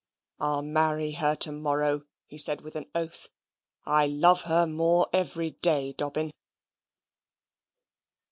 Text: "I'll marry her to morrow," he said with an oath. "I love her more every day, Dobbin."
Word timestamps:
"I'll 0.39 0.63
marry 0.63 1.11
her 1.11 1.35
to 1.35 1.51
morrow," 1.51 2.05
he 2.25 2.39
said 2.39 2.61
with 2.61 2.75
an 2.75 2.89
oath. 2.95 3.29
"I 3.85 4.07
love 4.07 4.41
her 4.45 4.65
more 4.65 5.07
every 5.13 5.51
day, 5.51 5.93
Dobbin." 5.93 6.31